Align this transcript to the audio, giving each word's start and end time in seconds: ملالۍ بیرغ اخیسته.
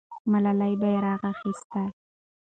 ملالۍ 0.31 0.73
بیرغ 0.81 1.21
اخیسته. 1.31 1.83